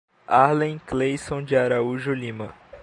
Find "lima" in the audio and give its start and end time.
2.11-2.55